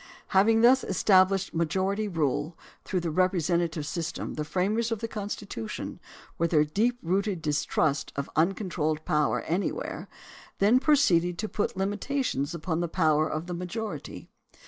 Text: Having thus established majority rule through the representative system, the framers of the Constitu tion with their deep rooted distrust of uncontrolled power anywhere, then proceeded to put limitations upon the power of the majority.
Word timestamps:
Having 0.29 0.61
thus 0.61 0.83
established 0.83 1.53
majority 1.53 2.07
rule 2.07 2.57
through 2.83 3.01
the 3.01 3.11
representative 3.11 3.85
system, 3.85 4.33
the 4.33 4.43
framers 4.43 4.91
of 4.91 4.97
the 4.97 5.07
Constitu 5.07 5.69
tion 5.69 5.99
with 6.39 6.49
their 6.49 6.65
deep 6.65 6.97
rooted 7.03 7.39
distrust 7.39 8.11
of 8.15 8.27
uncontrolled 8.35 9.05
power 9.05 9.41
anywhere, 9.41 10.07
then 10.57 10.79
proceeded 10.79 11.37
to 11.37 11.47
put 11.47 11.77
limitations 11.77 12.55
upon 12.55 12.79
the 12.79 12.87
power 12.87 13.27
of 13.29 13.45
the 13.45 13.53
majority. 13.53 14.27